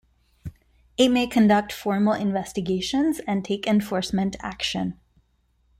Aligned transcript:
It 0.97 1.09
may 1.09 1.27
conduct 1.27 1.71
formal 1.71 2.13
investigations 2.13 3.19
and 3.27 3.45
take 3.45 3.67
enforcement 3.67 4.35
action. 4.39 4.97